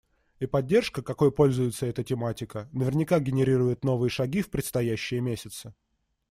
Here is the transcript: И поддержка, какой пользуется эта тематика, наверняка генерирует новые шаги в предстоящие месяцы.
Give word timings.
И 0.39 0.47
поддержка, 0.47 1.03
какой 1.03 1.31
пользуется 1.31 1.85
эта 1.85 2.03
тематика, 2.03 2.67
наверняка 2.73 3.19
генерирует 3.19 3.83
новые 3.83 4.09
шаги 4.09 4.41
в 4.41 4.49
предстоящие 4.49 5.21
месяцы. 5.21 5.75